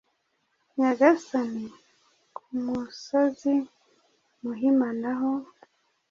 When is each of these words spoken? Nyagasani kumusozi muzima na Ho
Nyagasani 0.77 1.65
kumusozi 2.35 3.55
muzima 4.41 4.87
na 5.01 5.11
Ho 5.19 5.31